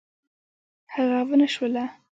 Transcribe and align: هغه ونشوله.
هغه 0.93 1.19
ونشوله. 1.27 1.85